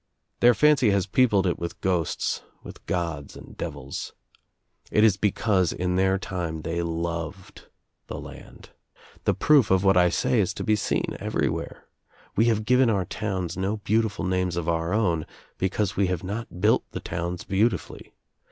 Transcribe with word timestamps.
Their 0.39 0.55
fancy 0.55 0.89
has 0.89 1.05
peopled 1.05 1.45
it 1.45 1.59
with 1.59 1.79
ghosts, 1.79 2.41
with 2.63 2.83
gods 2.87 3.35
and 3.35 3.55
devils. 3.55 4.13
It 4.89 5.03
is 5.03 5.15
because 5.15 5.71
In 5.71 5.95
their 5.95 6.17
time 6.17 6.63
they 6.63 6.81
loved 6.81 7.67
the 8.07 8.17
land. 8.19 8.71
The 9.25 9.35
proof 9.35 9.69
of 9.69 9.83
what 9.83 9.97
I 9.97 10.09
say 10.09 10.39
Is 10.39 10.55
to 10.55 10.63
be 10.63 10.75
seen 10.75 11.15
everywhere. 11.19 11.85
We 12.35 12.45
have 12.45 12.65
given 12.65 12.89
our 12.89 13.05
towns 13.05 13.55
no 13.55 13.77
beautiful 13.77 14.25
names 14.25 14.55
of 14.57 14.67
our 14.67 14.91
own 14.91 15.27
because 15.59 15.95
we 15.95 16.07
have 16.07 16.23
not 16.23 16.59
built 16.59 16.83
the 16.93 16.99
towns 16.99 17.43
beautifully. 17.43 18.11